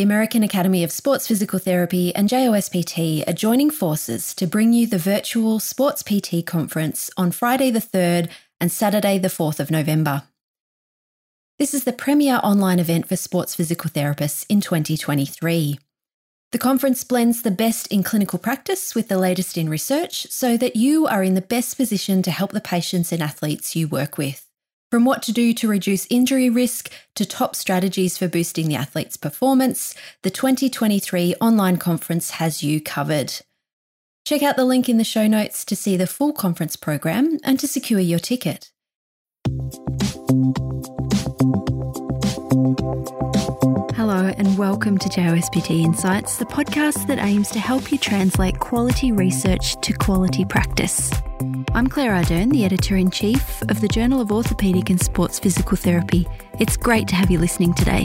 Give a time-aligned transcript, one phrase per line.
[0.00, 4.86] the American Academy of Sports Physical Therapy and JOSPT are joining forces to bring you
[4.86, 8.30] the virtual Sports PT conference on Friday the 3rd
[8.62, 10.22] and Saturday the 4th of November.
[11.58, 15.78] This is the premier online event for sports physical therapists in 2023.
[16.52, 20.76] The conference blends the best in clinical practice with the latest in research so that
[20.76, 24.49] you are in the best position to help the patients and athletes you work with.
[24.90, 29.16] From what to do to reduce injury risk to top strategies for boosting the athlete's
[29.16, 33.32] performance, the 2023 online conference has you covered.
[34.24, 37.60] Check out the link in the show notes to see the full conference program and
[37.60, 38.72] to secure your ticket.
[43.94, 49.12] Hello, and welcome to JOSPT Insights, the podcast that aims to help you translate quality
[49.12, 51.12] research to quality practice.
[51.72, 55.76] I'm Claire Ardern, the editor in chief of the Journal of Orthopaedic and Sports Physical
[55.76, 56.26] Therapy.
[56.58, 58.04] It's great to have you listening today.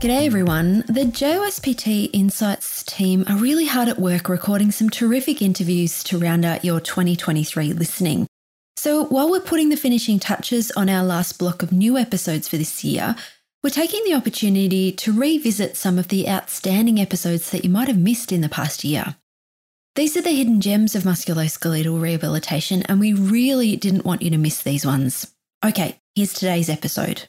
[0.00, 0.80] G'day everyone.
[0.88, 6.44] The JOSPT Insights team are really hard at work recording some terrific interviews to round
[6.44, 8.26] out your 2023 listening.
[8.76, 12.56] So while we're putting the finishing touches on our last block of new episodes for
[12.56, 13.14] this year,
[13.62, 17.98] we're taking the opportunity to revisit some of the outstanding episodes that you might have
[17.98, 19.14] missed in the past year.
[19.98, 24.38] These are the hidden gems of musculoskeletal rehabilitation, and we really didn't want you to
[24.38, 25.34] miss these ones.
[25.66, 27.26] Okay, here's today's episode.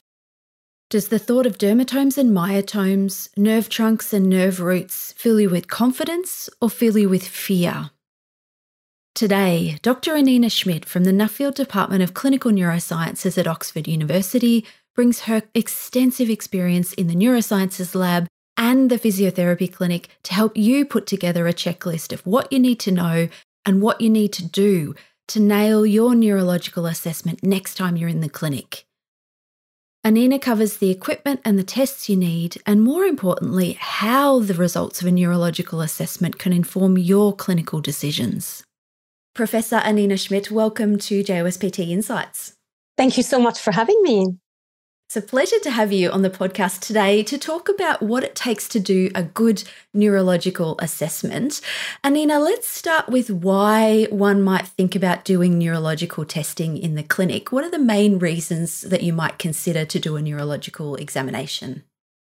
[0.91, 5.67] Does the thought of dermatomes and myotomes, nerve trunks and nerve roots fill you with
[5.67, 7.89] confidence or fill you with fear?
[9.15, 10.13] Today, Dr.
[10.13, 16.29] Annina Schmid from the Nuffield Department of Clinical Neurosciences at Oxford University brings her extensive
[16.29, 18.27] experience in the neurosciences lab
[18.59, 22.79] and the physiotherapy clinic to help you put together a checklist of what you need
[22.81, 23.29] to know
[23.65, 24.93] and what you need to do
[25.29, 28.85] to nail your neurological assessment next time you're in the clinic.
[30.05, 35.01] Annina covers the equipment and the tests you need, and more importantly, how the results
[35.01, 38.63] of a neurological assessment can inform your clinical decisions.
[39.35, 42.53] Professor Annina Schmid, welcome to JOSPT Insights.
[42.97, 44.37] Thank you so much for having me.
[45.09, 48.35] It's a pleasure to have you on the podcast today to talk about what it
[48.35, 51.61] takes to do a good neurological assessment.
[52.03, 57.51] Annina, let's start with why one might think about doing neurological testing in the clinic.
[57.51, 61.85] What are the main reasons that you might consider to do a neurological examination?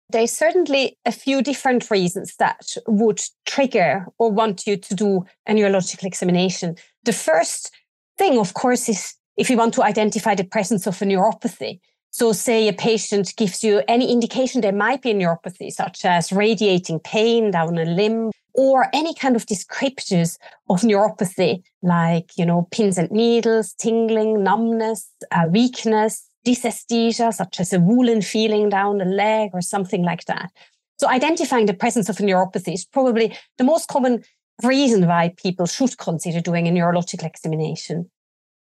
[0.09, 5.53] There's certainly a few different reasons that would trigger or want you to do a
[5.53, 6.75] neurological examination.
[7.05, 7.71] The first
[8.17, 11.79] thing, of course, is if you want to identify the presence of a neuropathy.
[12.17, 16.31] So, say a patient gives you any indication there might be a neuropathy, such as
[16.31, 20.37] radiating pain down a limb, or any kind of descriptors
[20.69, 27.73] of neuropathy, like, you know, pins and needles, tingling, numbness, uh, weakness, dysesthesia, such as
[27.73, 30.53] a woolen feeling down the leg or something like that.
[30.97, 34.23] So, identifying the presence of a neuropathy is probably the most common
[34.63, 38.09] reason why people should consider doing a neurological examination.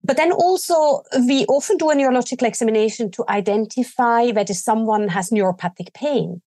[0.03, 5.93] But then also, we often do a neurological examination to identify whether someone has neuropathic
[5.93, 6.41] pain.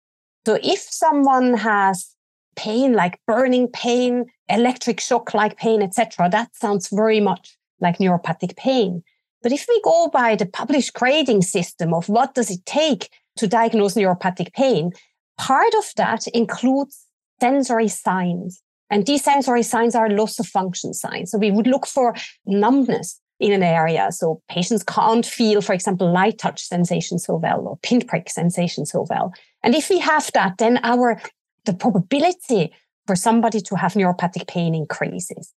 [0.45, 2.15] So if someone has
[2.55, 8.55] pain like burning pain, electric shock like pain, etc., that sounds very much like neuropathic
[8.57, 9.03] pain.
[9.43, 13.47] But if we go by the published grading system of what does it take to
[13.47, 14.91] diagnose neuropathic pain,
[15.37, 17.05] part of that includes
[17.39, 18.61] sensory signs.
[18.89, 21.31] And these sensory signs are loss of function signs.
[21.31, 22.15] So we would look for
[22.45, 24.09] numbness, in an area.
[24.11, 29.05] So patients can't feel, for example, light touch sensation so well or pinprick sensation so
[29.09, 29.33] well.
[29.63, 31.21] And if we have that, then our
[31.65, 32.73] the probability
[33.05, 35.53] for somebody to have neuropathic pain increases.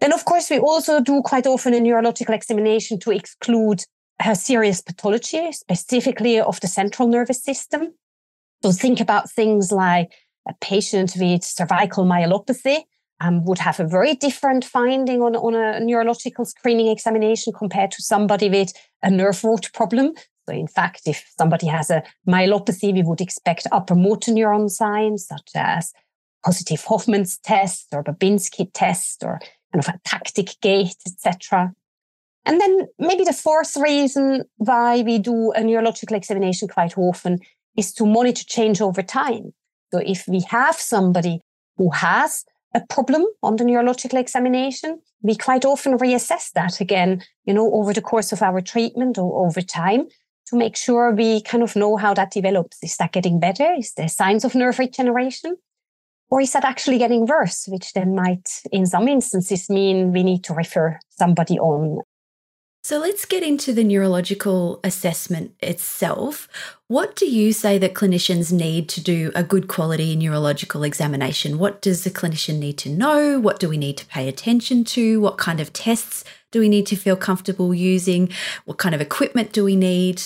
[0.00, 3.82] Then, of course, we also do quite often a neurological examination to exclude
[4.24, 7.94] a serious pathology, specifically of the central nervous system.
[8.62, 10.12] So think about things like
[10.48, 12.82] a patient with cervical myelopathy
[13.20, 18.02] um, would have a very different finding on, on a neurological screening examination compared to
[18.02, 20.12] somebody with a nerve root problem.
[20.48, 25.26] So, in fact, if somebody has a myelopathy, we would expect upper motor neuron signs
[25.26, 25.92] such as
[26.44, 29.40] positive Hoffmann's test or Babinski test or
[29.72, 31.72] kind of ataxic gait, etc.
[32.46, 37.40] And then maybe the fourth reason why we do a neurological examination quite often
[37.76, 39.52] is to monitor change over time.
[39.92, 41.40] So if we have somebody
[41.76, 47.54] who has a problem on the neurological examination, we quite often reassess that again, you
[47.54, 50.06] know, over the course of our treatment or over time
[50.46, 52.78] to make sure we kind of know how that develops.
[52.82, 53.72] Is that getting better?
[53.72, 55.56] Is there signs of nerve regeneration?
[56.30, 60.44] Or is that actually getting worse, which then might, in some instances, mean we need
[60.44, 62.00] to refer somebody on
[62.84, 66.48] So let's get into the neurological assessment itself.
[66.86, 71.58] What do you say that clinicians need to do a good quality neurological examination?
[71.58, 73.38] What does the clinician need to know?
[73.40, 75.20] What do we need to pay attention to?
[75.20, 78.30] What kind of tests do we need to feel comfortable using?
[78.64, 80.22] What kind of equipment do we need?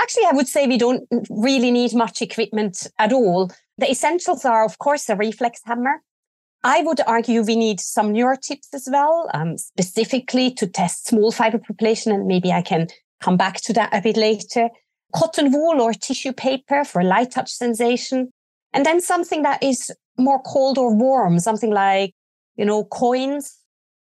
[0.00, 3.50] Actually, I would say we don't really need much equipment at all.
[3.78, 6.02] The essentials are, of course, a reflex hammer.
[6.64, 11.58] I would argue we need some neurotips as well, um, specifically to test small fiber
[11.58, 12.88] population, and maybe I can
[13.20, 14.70] come back to that a bit later.
[15.14, 18.30] Cotton wool or tissue paper for light touch sensation,
[18.72, 22.14] and then something that is more cold or warm, something like,
[22.56, 23.56] you know, coins.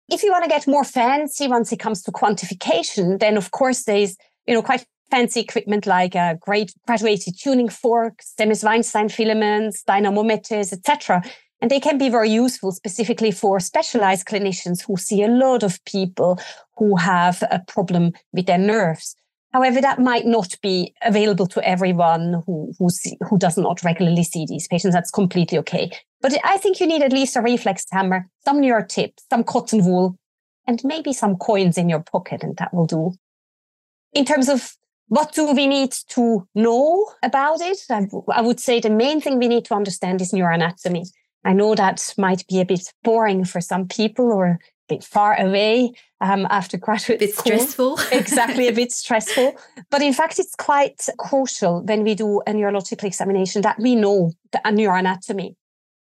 [0.08, 3.84] If you want to get more fancy once it comes to quantification, then of course
[3.84, 4.16] there's,
[4.46, 10.72] you know, quite fancy equipment like a uh, great graduated tuning forks, Semmes-Weinstein filaments, dynamometers,
[10.72, 11.22] etc.
[11.60, 15.82] And they can be very useful specifically for specialized clinicians who see a lot of
[15.84, 16.38] people
[16.76, 19.16] who have a problem with their nerves.
[19.52, 24.22] However, that might not be available to everyone who, who, see, who does not regularly
[24.22, 24.92] see these patients.
[24.92, 25.90] That's completely okay.
[26.20, 30.18] But I think you need at least a reflex hammer, some neurotip, some cotton wool,
[30.66, 33.14] and maybe some coins in your pocket, and that will do.
[34.12, 34.76] In terms of
[35.08, 37.78] what do we need to know about it?
[37.88, 41.06] I, I would say the main thing we need to understand is neuroanatomy.
[41.46, 44.58] I know that might be a bit boring for some people or a
[44.88, 47.44] bit far away um, after graduate a bit school.
[47.44, 48.00] stressful.
[48.12, 49.56] exactly, a bit stressful.
[49.88, 54.32] But in fact, it's quite crucial when we do a neurological examination that we know
[54.50, 55.54] the neuroanatomy.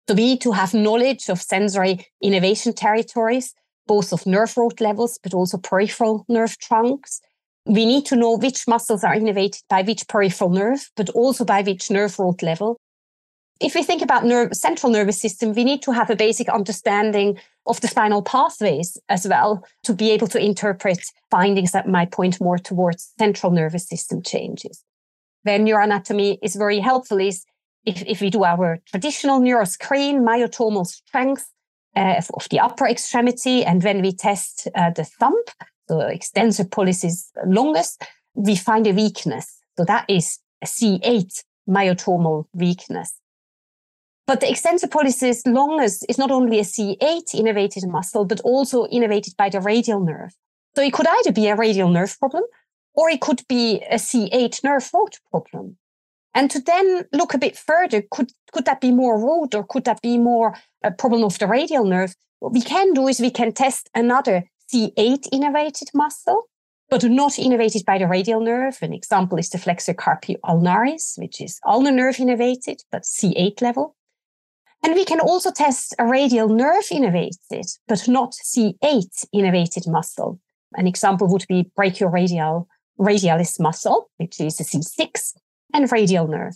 [0.06, 3.52] So we need to have knowledge of sensory innervation territories,
[3.88, 7.20] both of nerve root levels, but also peripheral nerve trunks.
[7.64, 11.62] We need to know which muscles are innervated by which peripheral nerve, but also by
[11.62, 12.78] which nerve root level
[13.60, 17.38] if we think about nerve, central nervous system, we need to have a basic understanding
[17.66, 20.98] of the spinal pathways as well to be able to interpret
[21.30, 24.84] findings that might point more towards central nervous system changes.
[25.44, 27.44] Then neuroanatomy is very helpful is
[27.84, 31.48] if, if we do our traditional neuroscreen, myotomal strength
[31.94, 35.40] uh, of the upper extremity, and when we test uh, the thumb,
[35.88, 37.96] the extensor pollicis longus,
[38.34, 39.58] we find a weakness.
[39.78, 43.14] So that is a C8 myotomal weakness.
[44.26, 49.36] But the extensor pollicis longus is not only a C8 innervated muscle, but also innervated
[49.36, 50.34] by the radial nerve.
[50.74, 52.42] So it could either be a radial nerve problem
[52.94, 55.76] or it could be a C8 nerve root problem.
[56.34, 59.84] And to then look a bit further, could, could that be more root or could
[59.84, 62.14] that be more a problem of the radial nerve?
[62.40, 66.44] What we can do is we can test another C8 innervated muscle,
[66.90, 68.76] but not innervated by the radial nerve.
[68.82, 73.94] An example is the flexor carpi ulnaris, which is ulnar nerve innervated, but C8 level.
[74.86, 80.38] And we can also test a radial nerve innervated, but not C8 innervated muscle.
[80.76, 82.66] An example would be brachioradial
[82.96, 85.32] radialis muscle, which is a C6,
[85.74, 86.54] and radial nerve.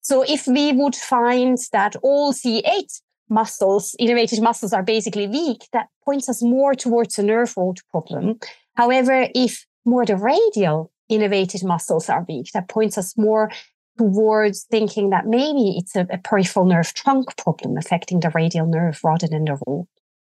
[0.00, 5.86] So if we would find that all C8 muscles, innervated muscles are basically weak, that
[6.04, 8.40] points us more towards a nerve root problem.
[8.74, 13.52] However, if more the radial innervated muscles are weak, that points us more
[13.98, 19.00] towards thinking that maybe it's a, a, peripheral nerve trunk problem affecting the radial nerve
[19.04, 19.86] rather than the root.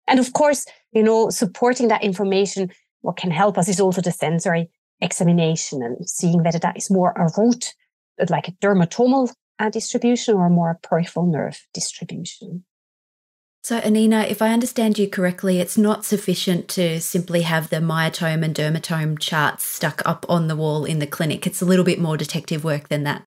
[0.08, 2.72] And of course, you know, supporting that information,
[3.02, 4.70] what can help us is also the sensory
[5.02, 7.74] examination and seeing whether that is more a root,
[8.30, 12.66] like a dermatomal uh, distribution or more a peripheral nerve distribution.
[13.62, 18.44] So, Annina, if I understand you correctly, it's not sufficient to simply have the myotome
[18.44, 21.46] and dermatome charts stuck up on the wall in the clinic.
[21.46, 23.26] It's a little bit more detective work than that.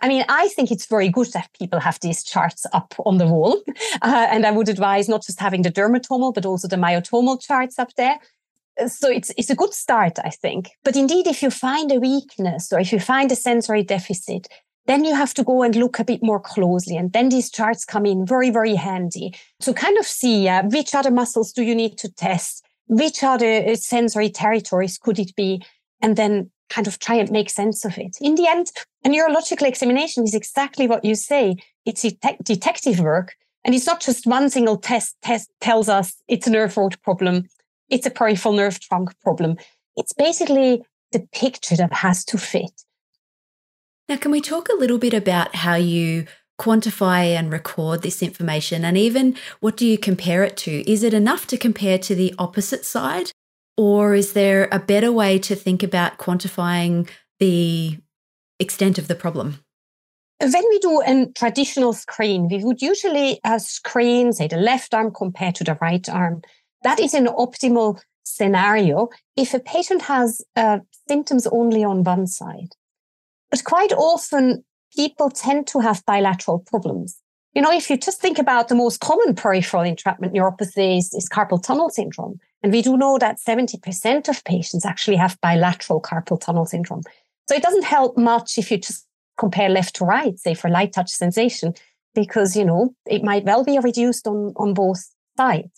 [0.00, 3.26] I mean, I think it's very good that people have these charts up on the
[3.26, 3.62] wall.
[4.00, 7.78] Uh, and I would advise not just having the dermatomal, but also the myotomal charts
[7.78, 8.18] up there.
[8.86, 10.70] So it's, it's a good start, I think.
[10.84, 14.46] But indeed, if you find a weakness or if you find a sensory deficit,
[14.86, 16.96] then you have to go and look a bit more closely.
[16.96, 20.94] And then these charts come in very, very handy to kind of see uh, which
[20.94, 22.64] other muscles do you need to test?
[22.86, 25.62] Which other sensory territories could it be?
[26.00, 28.16] And then kind of try and make sense of it.
[28.20, 28.70] In the end,
[29.04, 31.56] a neurological examination is exactly what you say.
[31.84, 33.34] It's det- detective work.
[33.64, 37.44] And it's not just one single test, test tells us it's a nerve root problem.
[37.90, 39.56] It's a peripheral nerve trunk problem.
[39.96, 40.82] It's basically
[41.12, 42.84] the picture that has to fit.
[44.08, 46.26] Now, can we talk a little bit about how you
[46.58, 48.84] quantify and record this information?
[48.84, 50.90] And even what do you compare it to?
[50.90, 53.32] Is it enough to compare to the opposite side?
[53.78, 57.08] Or is there a better way to think about quantifying
[57.38, 57.96] the
[58.58, 59.60] extent of the problem?
[60.40, 65.54] When we do a traditional screen, we would usually screen, say, the left arm compared
[65.56, 66.42] to the right arm.
[66.82, 72.74] That is an optimal scenario if a patient has uh, symptoms only on one side.
[73.48, 77.16] But quite often, people tend to have bilateral problems.
[77.54, 81.62] You know, if you just think about the most common peripheral entrapment neuropathy is carpal
[81.62, 82.40] tunnel syndrome.
[82.62, 87.02] And we do know that 70% of patients actually have bilateral carpal tunnel syndrome.
[87.48, 89.06] So it doesn't help much if you just
[89.38, 91.74] compare left to right, say for light touch sensation,
[92.14, 95.70] because, you know, it might well be reduced on, on both sides.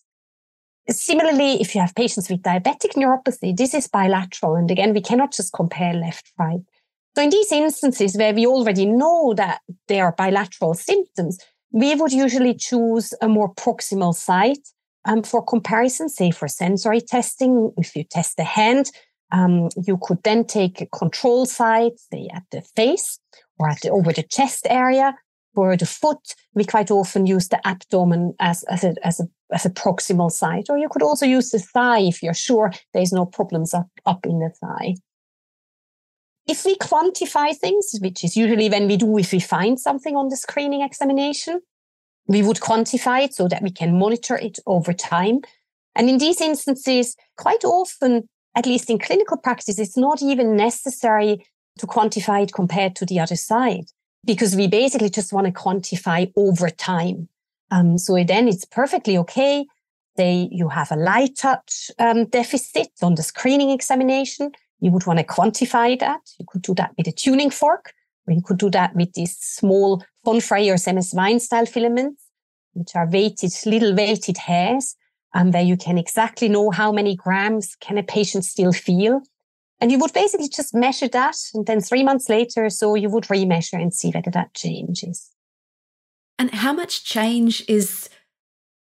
[0.88, 4.56] Similarly, if you have patients with diabetic neuropathy, this is bilateral.
[4.56, 6.60] And again, we cannot just compare left, right.
[7.14, 11.38] So in these instances where we already know that there are bilateral symptoms,
[11.72, 14.68] we would usually choose a more proximal site
[15.04, 17.73] um, for comparison, say for sensory testing.
[17.76, 18.90] If you test the hand,
[19.33, 23.19] um, you could then take a control site, say at the face
[23.59, 25.16] or at the, over the chest area.
[25.54, 29.66] For the foot, we quite often use the abdomen as, as, a, as, a, as
[29.66, 33.26] a proximal site, or you could also use the thigh if you're sure there's no
[33.26, 34.95] problems up, up in the thigh.
[36.47, 40.28] If we quantify things, which is usually when we do if we find something on
[40.28, 41.61] the screening examination,
[42.30, 45.40] we would quantify it so that we can monitor it over time.
[45.96, 51.44] And in these instances, quite often, at least in clinical practice, it's not even necessary
[51.78, 53.87] to quantify it compared to the other side
[54.25, 57.28] because we basically just want to quantify over time.
[57.72, 59.66] Um, so then it's perfectly okay.
[60.16, 64.52] Say you have a light touch um, deficit on the screening examination.
[64.78, 66.20] You would want to quantify that.
[66.38, 67.92] You could do that with a tuning fork,
[68.28, 70.04] or you could do that with these small
[70.41, 72.23] Frey or Semmes-Weinstein filaments,
[72.75, 74.97] which are weighted, little weighted hairs,
[75.35, 79.23] and where you can exactly know how many grams can a patient still feel.
[79.81, 81.37] And you would basically just measure that.
[81.55, 85.31] And then three months later or so, you would remeasure and see whether that changes.
[86.39, 88.09] And how much change is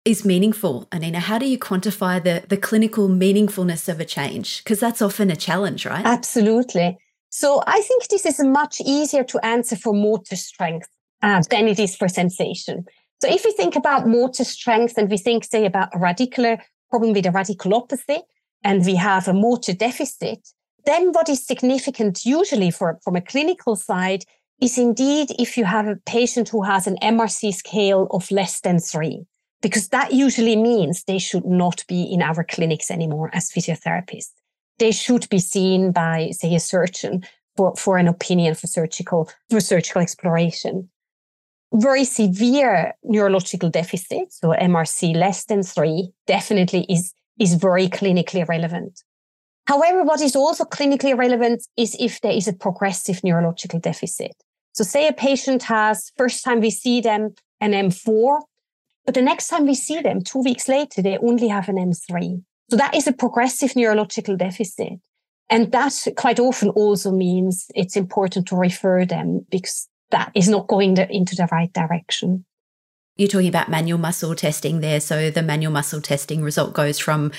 [0.07, 1.17] is meaningful, Annina?
[1.17, 4.65] How do you quantify the, the clinical meaningfulness of a change?
[4.65, 6.05] Because that's often a challenge, right?
[6.07, 6.99] Absolutely.
[7.29, 10.89] So I think this is much easier to answer for motor strength
[11.23, 12.85] uh, than it is for sensation.
[13.23, 17.13] So if we think about motor strength and we think, say, about a radicular problem
[17.13, 18.21] with a radiculopathy,
[18.65, 20.49] and we have a motor deficit,
[20.87, 24.25] then what is significant usually for, from a clinical side
[24.61, 28.79] is indeed if you have a patient who has an MRC scale of less than
[28.79, 29.25] three
[29.63, 34.33] because that usually means they should not be in our clinics anymore as physiotherapists.
[34.79, 37.25] They should be seen by, say, a surgeon
[37.57, 40.89] for, for an opinion for surgical, for surgical exploration.
[41.73, 49.03] Very severe neurological deficit, so MRC less than three, definitely is, is very clinically relevant.
[49.67, 54.35] However, what is also clinically relevant is if there is a progressive neurological deficit.
[54.73, 58.41] So say a patient has, first time we see them, an M4
[59.11, 62.43] but the next time we see them, two weeks later, they only have an M3.
[62.71, 65.01] So that is a progressive neurological deficit.
[65.49, 70.67] And that quite often also means it's important to refer them because that is not
[70.67, 72.45] going the, into the right direction.
[73.17, 75.01] You're talking about manual muscle testing there.
[75.01, 77.33] So the manual muscle testing result goes from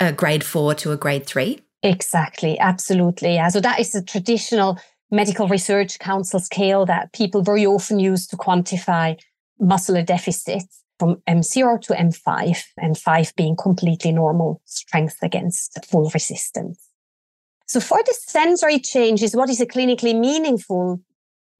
[0.00, 1.60] a grade four to a grade three?
[1.82, 3.34] Exactly, absolutely.
[3.34, 3.48] Yeah.
[3.48, 4.78] So that is the traditional
[5.10, 9.20] medical research council scale that people very often use to quantify
[9.58, 16.80] muscular deficits from M0 to M5, and 5 being completely normal strength against full resistance.
[17.66, 21.00] So for the sensory changes, what is a clinically meaningful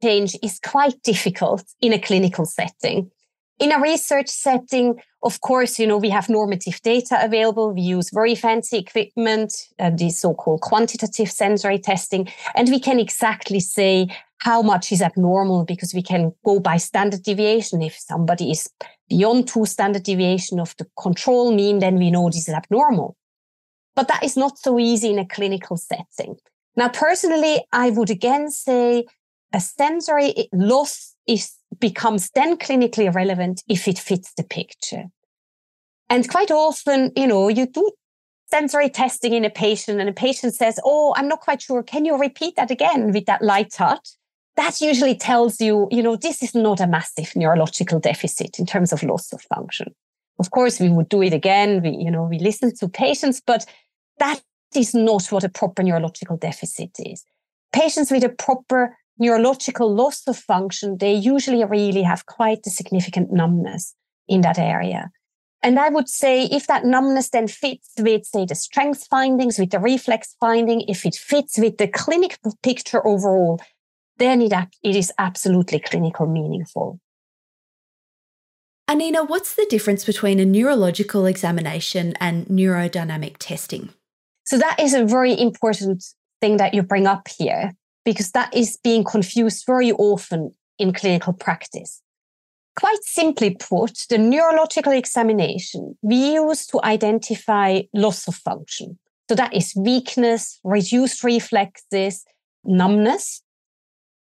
[0.03, 3.11] change is quite difficult in a clinical setting.
[3.59, 7.73] In a research setting, of course, you know, we have normative data available.
[7.73, 13.61] We use very fancy equipment, uh, the so-called quantitative sensory testing, and we can exactly
[13.61, 17.83] say how much is abnormal because we can go by standard deviation.
[17.83, 18.69] If somebody is
[19.09, 23.17] beyond two standard deviation of the control mean, then we know this is abnormal.
[23.95, 26.37] But that is not so easy in a clinical setting.
[26.75, 29.05] Now, personally, I would again say
[29.53, 35.05] a sensory loss is becomes then clinically relevant if it fits the picture.
[36.11, 37.91] And quite often, you know, you do
[38.51, 41.83] sensory testing in a patient and a patient says, Oh, I'm not quite sure.
[41.83, 44.09] Can you repeat that again with that light touch?
[44.57, 48.93] that usually tells you, you know, this is not a massive neurological deficit in terms
[48.93, 49.95] of loss of function.
[50.39, 51.83] Of course, we would do it again.
[51.83, 53.65] We, you know, we listen to patients, but
[54.19, 54.43] that
[54.75, 57.25] is not what a proper neurological deficit is.
[57.73, 63.33] Patients with a proper neurological loss of function, they usually really have quite a significant
[63.33, 63.95] numbness
[64.29, 65.11] in that area.
[65.63, 69.71] And I would say if that numbness then fits with, say, the strength findings, with
[69.71, 73.61] the reflex finding, if it fits with the clinical picture overall,
[74.19, 74.53] then it,
[74.83, 76.99] it is absolutely clinical meaningful.
[78.91, 83.91] Annina, what's the difference between a neurological examination and neurodynamic testing?
[84.45, 86.05] So, that is a very important
[86.41, 87.73] thing that you bring up here,
[88.05, 92.03] because that is being confused very often in clinical practice.
[92.75, 98.99] Quite simply put, the neurological examination we use to identify loss of function.
[99.29, 102.25] So that is weakness, reduced reflexes,
[102.65, 103.43] numbness.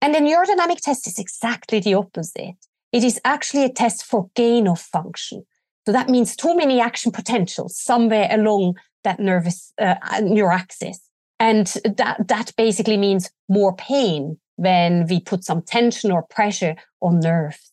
[0.01, 2.55] And the neurodynamic test is exactly the opposite.
[2.91, 5.43] It is actually a test for gain of function.
[5.85, 10.97] So that means too many action potentials somewhere along that nervous uh, neuroaxis.
[11.39, 17.19] And that, that basically means more pain when we put some tension or pressure on
[17.19, 17.71] nerves.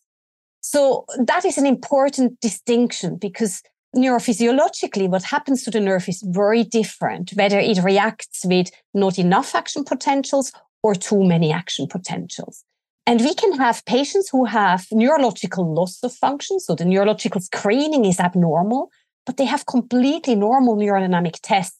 [0.61, 3.63] So that is an important distinction because
[3.97, 9.55] neurophysiologically, what happens to the nerve is very different, whether it reacts with not enough
[9.55, 10.53] action potentials
[10.83, 12.65] or too many action potentials.
[13.07, 16.61] And we can have patients who have neurological loss of function.
[16.61, 18.91] So the neurological screening is abnormal,
[19.27, 21.77] but they have completely normal neurodynamic tests.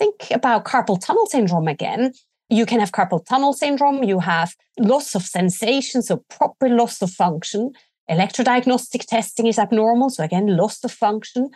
[0.00, 2.14] Think about carpal tunnel syndrome again.
[2.48, 4.02] You can have carpal tunnel syndrome.
[4.02, 7.72] You have loss of sensation, so proper loss of function.
[8.10, 10.08] Electrodiagnostic testing is abnormal.
[10.08, 11.50] So again, loss of function.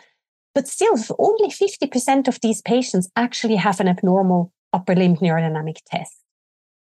[0.53, 6.13] But still, only 50% of these patients actually have an abnormal upper limb neurodynamic test.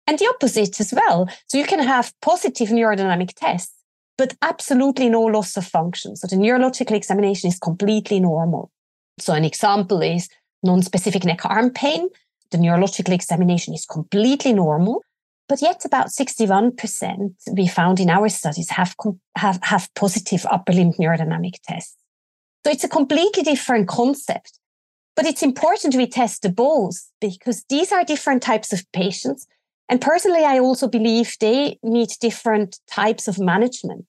[0.08, 1.30] And the opposite as well.
[1.46, 3.76] So you can have positive neurodynamic tests,
[4.18, 6.16] but absolutely no loss of function.
[6.16, 8.72] So the neurological examination is completely normal.
[9.20, 10.28] So an example is
[10.64, 12.10] non-specific neck arm pain.
[12.52, 15.04] The neurological examination is completely normal.
[15.50, 18.96] But yet, about 61% we found in our studies have,
[19.38, 21.98] have, have positive upper limb neurodynamic tests.
[22.66, 24.60] So it's a completely different concept.
[25.16, 29.46] But it's important we test the both because these are different types of patients.
[29.90, 34.06] And personally, I also believe they need different types of management.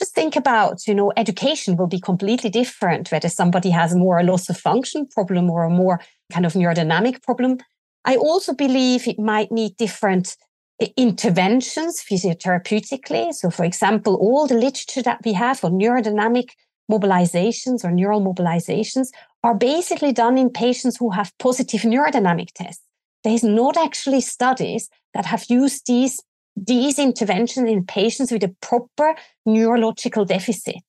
[0.00, 4.24] Just think about, you know, education will be completely different, whether somebody has more a
[4.24, 6.00] loss of function problem or a more
[6.32, 7.58] kind of neurodynamic problem.
[8.04, 10.36] I also believe it might need different
[10.80, 13.32] eh, interventions physiotherapeutically.
[13.32, 16.50] So, for example, all the literature that we have on neurodynamic
[16.90, 19.08] mobilizations or neural mobilizations
[19.42, 22.82] are basically done in patients who have positive neurodynamic tests.
[23.22, 26.20] There's not actually studies that have used these,
[26.56, 29.14] these interventions in patients with a proper
[29.44, 30.82] neurological deficit.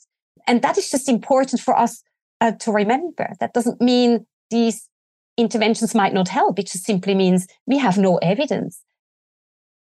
[0.47, 2.03] And that is just important for us
[2.41, 3.33] uh, to remember.
[3.39, 4.89] That doesn't mean these
[5.37, 6.59] interventions might not help.
[6.59, 8.81] It just simply means we have no evidence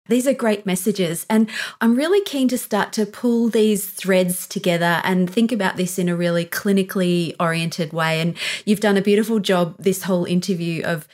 [0.09, 1.27] these are great messages.
[1.31, 1.49] And
[1.81, 6.09] I'm really keen to start to pull these threads together and think about this in
[6.09, 8.21] a really clinically oriented way.
[8.21, 11.07] And you've done a beautiful job this whole interview of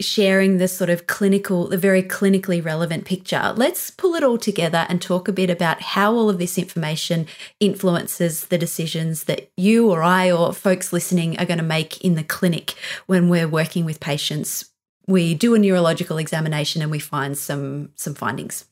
[0.00, 3.52] sharing the sort of clinical, the very clinically relevant picture.
[3.56, 7.26] Let's pull it all together and talk a bit about how all of this information
[7.60, 12.14] influences the decisions that you or I or folks listening are going to make in
[12.14, 12.74] the clinic
[13.06, 14.70] when we're working with patients
[15.06, 18.66] we do a neurological examination and we find some some findings?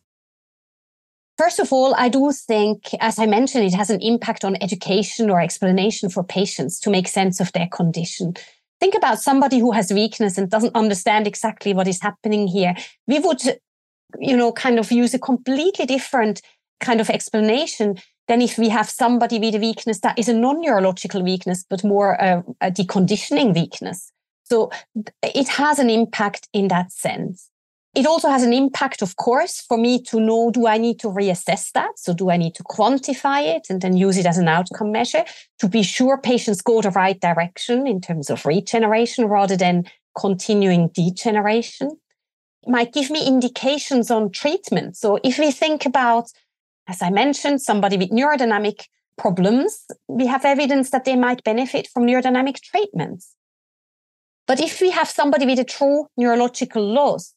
[1.38, 5.30] First of all, I do think, as I mentioned, it has an impact on education
[5.30, 8.34] or explanation for patients to make sense of their condition.
[8.82, 12.74] Think about somebody who has weakness and doesn't understand exactly what is happening here.
[13.06, 13.40] We would,
[14.18, 16.42] you know, kind of use a completely different
[16.80, 20.60] kind of explanation than if we have somebody with a weakness that is a non
[20.60, 24.10] neurological weakness, but more a, a deconditioning weakness.
[24.42, 24.72] So
[25.22, 27.50] it has an impact in that sense.
[27.94, 31.08] It also has an impact, of course, for me to know do I need to
[31.08, 31.98] reassess that?
[31.98, 35.24] So, do I need to quantify it and then use it as an outcome measure
[35.58, 39.84] to be sure patients go the right direction in terms of regeneration rather than
[40.18, 41.98] continuing degeneration?
[42.62, 44.96] It might give me indications on treatment.
[44.96, 46.30] So, if we think about,
[46.86, 48.86] as I mentioned, somebody with neurodynamic
[49.18, 53.34] problems, we have evidence that they might benefit from neurodynamic treatments.
[54.46, 57.34] But if we have somebody with a true neurological loss,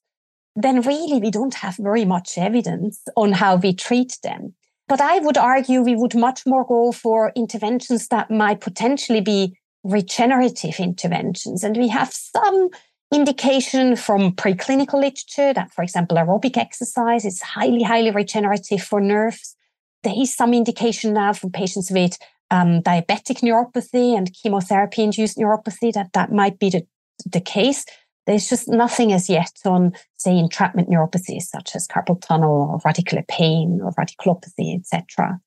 [0.56, 4.54] then really we don't have very much evidence on how we treat them.
[4.88, 9.58] But I would argue we would much more go for interventions that might potentially be
[9.84, 11.64] regenerative interventions.
[11.64, 12.70] And we have some
[13.14, 19.56] indication from preclinical literature that, for example, aerobic exercise is highly, highly regenerative for nerves.
[20.04, 22.18] There is some indication now from patients with
[22.52, 26.86] um, diabetic neuropathy and chemotherapy induced neuropathy that that might be the
[27.26, 27.86] the case.
[28.26, 33.28] There's just nothing as yet on, say, entrapment neuropathies such as carpal tunnel or radicular
[33.28, 35.40] pain or radiculopathy, etc.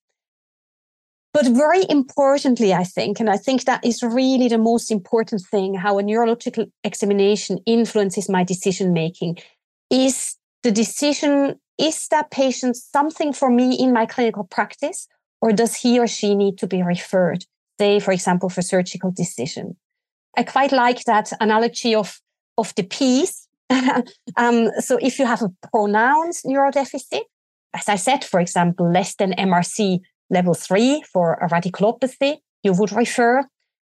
[1.34, 5.74] But very importantly, I think, and I think that is really the most important thing,
[5.74, 9.38] how a neurological examination influences my decision making,
[9.90, 15.06] is the decision is that patient something for me in my clinical practice,
[15.40, 17.44] or does he or she need to be referred?
[17.78, 19.76] Say, for example, for surgical decision.
[20.36, 22.20] I quite like that analogy of,
[22.58, 23.48] of the piece.
[24.36, 27.22] um, so if you have a pronounced neurodeficit,
[27.74, 32.92] as I said, for example, less than MRC level three for a radiculopathy, you would
[32.92, 33.44] refer.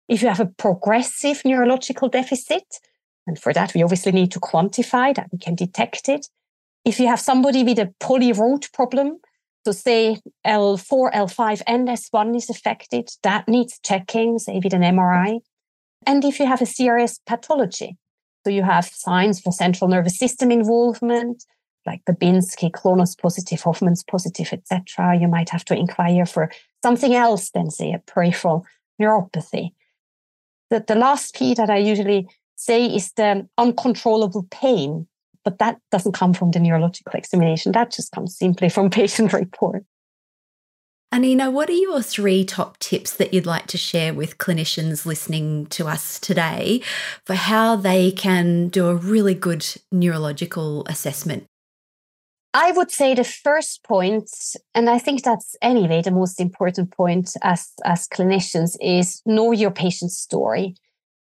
[0.08, 2.64] If you have a progressive neurological deficit,
[3.26, 6.26] and for that, we obviously need to quantify that we can detect it.
[6.84, 9.18] If you have somebody with a polyroot problem,
[9.64, 15.40] so say L4, L5, and S1 is affected, that needs checking, say with an MRI.
[16.06, 17.96] And if you have a serious pathology,
[18.44, 21.44] so you have signs for central nervous system involvement,
[21.86, 25.18] like Babinski, Clonus positive, Hoffmann's positive, etc.
[25.18, 26.50] You might have to inquire for
[26.82, 28.66] something else than, say, a peripheral
[29.00, 29.72] neuropathy.
[30.70, 35.06] The, the last P that I usually say is the uncontrollable pain,
[35.44, 37.72] but that doesn't come from the neurological examination.
[37.72, 39.84] That just comes simply from patient report.
[41.12, 45.66] Annina, what are your three top tips that you'd like to share with clinicians listening
[45.66, 46.82] to us today
[47.24, 51.46] for how they can do a really good neurological assessment?
[52.54, 54.30] I would say the first point,
[54.72, 59.72] and I think that's anyway the most important point as, as clinicians, is know your
[59.72, 60.76] patient's story.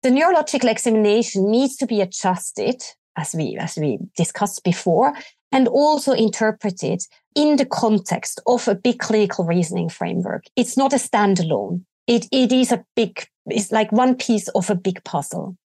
[0.04, 2.84] The neurological examination needs to be adjusted,
[3.18, 5.14] as we as we discussed before,
[5.52, 7.04] and also interpret it
[7.36, 10.46] in the context of a big clinical reasoning framework.
[10.56, 11.84] It's not a standalone.
[12.08, 15.58] It, it is a big, it's like one piece of a big puzzle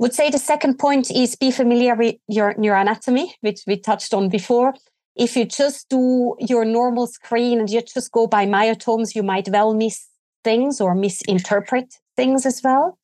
[0.00, 4.30] would say the second point is be familiar with your neuroanatomy, which we touched on
[4.30, 4.72] before.
[5.14, 9.50] If you just do your normal screen and you just go by myotomes, you might
[9.50, 10.06] well miss
[10.42, 12.98] things or misinterpret things as well.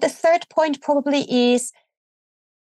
[0.00, 1.72] The third point probably is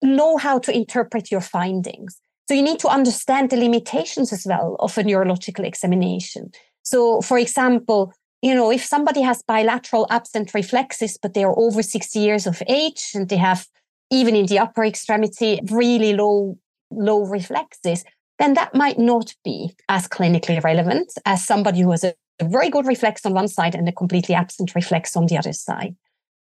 [0.00, 2.20] know how to interpret your findings.
[2.48, 6.50] So you need to understand the limitations as well of a neurological examination.
[6.82, 11.82] So, for example, you know, if somebody has bilateral absent reflexes, but they are over
[11.82, 13.66] 60 years of age and they have
[14.10, 16.58] even in the upper extremity really low
[16.90, 18.04] low reflexes,
[18.38, 22.68] then that might not be as clinically relevant as somebody who has a, a very
[22.68, 25.96] good reflex on one side and a completely absent reflex on the other side.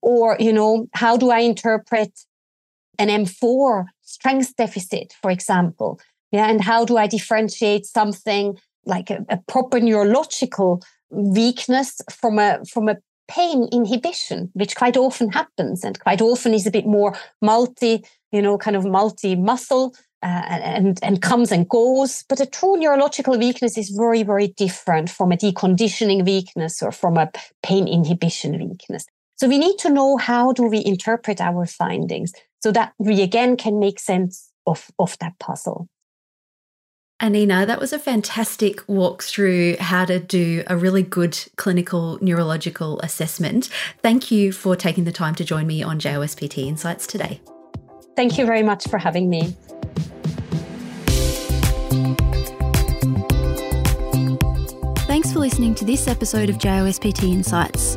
[0.03, 2.26] Or, you know, how do I interpret
[2.98, 6.00] an M4 strength deficit, for example?
[6.32, 12.64] Yeah, and how do I differentiate something like a, a proper neurological weakness from a
[12.64, 12.96] from a
[13.28, 18.40] pain inhibition, which quite often happens and quite often is a bit more multi, you
[18.40, 22.24] know, kind of multi muscle uh, and and comes and goes.
[22.28, 27.16] But a true neurological weakness is very very different from a deconditioning weakness or from
[27.16, 27.30] a
[27.62, 29.06] pain inhibition weakness.
[29.37, 33.57] So we need to know how do we interpret our findings so that we again
[33.57, 35.88] can make sense of of that puzzle.
[37.21, 43.01] Annina, that was a fantastic walk through how to do a really good clinical neurological
[43.01, 43.71] assessment.
[44.03, 47.40] Thank you for taking the time to join me on JOSPT Insights today.
[48.16, 49.57] Thank you very much for having me.
[55.07, 57.97] Thanks for listening to this episode of JOSPT Insights.